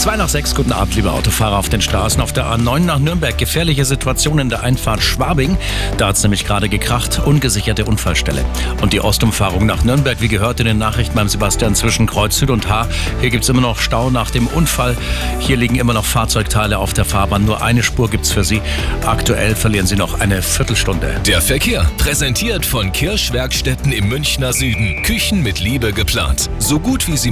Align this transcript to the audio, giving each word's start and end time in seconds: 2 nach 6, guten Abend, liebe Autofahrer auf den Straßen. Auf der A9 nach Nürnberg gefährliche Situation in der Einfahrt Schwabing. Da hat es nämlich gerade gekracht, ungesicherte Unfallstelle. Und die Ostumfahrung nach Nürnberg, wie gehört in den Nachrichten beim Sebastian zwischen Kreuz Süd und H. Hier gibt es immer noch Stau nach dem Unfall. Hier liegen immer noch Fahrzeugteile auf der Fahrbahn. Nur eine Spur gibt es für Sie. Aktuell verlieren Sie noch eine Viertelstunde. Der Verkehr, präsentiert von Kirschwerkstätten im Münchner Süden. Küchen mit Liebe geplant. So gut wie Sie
2 0.00 0.16
nach 0.16 0.30
6, 0.30 0.54
guten 0.54 0.72
Abend, 0.72 0.94
liebe 0.94 1.12
Autofahrer 1.12 1.58
auf 1.58 1.68
den 1.68 1.82
Straßen. 1.82 2.22
Auf 2.22 2.32
der 2.32 2.46
A9 2.46 2.78
nach 2.78 2.98
Nürnberg 2.98 3.36
gefährliche 3.36 3.84
Situation 3.84 4.38
in 4.38 4.48
der 4.48 4.62
Einfahrt 4.62 5.02
Schwabing. 5.02 5.58
Da 5.98 6.06
hat 6.06 6.16
es 6.16 6.22
nämlich 6.22 6.46
gerade 6.46 6.70
gekracht, 6.70 7.20
ungesicherte 7.22 7.84
Unfallstelle. 7.84 8.42
Und 8.80 8.94
die 8.94 9.02
Ostumfahrung 9.02 9.66
nach 9.66 9.84
Nürnberg, 9.84 10.22
wie 10.22 10.28
gehört 10.28 10.58
in 10.58 10.64
den 10.64 10.78
Nachrichten 10.78 11.14
beim 11.14 11.28
Sebastian 11.28 11.74
zwischen 11.74 12.06
Kreuz 12.06 12.38
Süd 12.38 12.48
und 12.48 12.66
H. 12.66 12.88
Hier 13.20 13.28
gibt 13.28 13.44
es 13.44 13.50
immer 13.50 13.60
noch 13.60 13.78
Stau 13.78 14.08
nach 14.08 14.30
dem 14.30 14.46
Unfall. 14.46 14.96
Hier 15.38 15.58
liegen 15.58 15.76
immer 15.76 15.92
noch 15.92 16.06
Fahrzeugteile 16.06 16.78
auf 16.78 16.94
der 16.94 17.04
Fahrbahn. 17.04 17.44
Nur 17.44 17.60
eine 17.60 17.82
Spur 17.82 18.08
gibt 18.08 18.24
es 18.24 18.32
für 18.32 18.42
Sie. 18.42 18.62
Aktuell 19.04 19.54
verlieren 19.54 19.86
Sie 19.86 19.96
noch 19.96 20.18
eine 20.18 20.40
Viertelstunde. 20.40 21.20
Der 21.26 21.42
Verkehr, 21.42 21.84
präsentiert 21.98 22.64
von 22.64 22.90
Kirschwerkstätten 22.90 23.92
im 23.92 24.08
Münchner 24.08 24.54
Süden. 24.54 25.02
Küchen 25.02 25.42
mit 25.42 25.60
Liebe 25.60 25.92
geplant. 25.92 26.48
So 26.58 26.80
gut 26.80 27.06
wie 27.06 27.18
Sie 27.18 27.28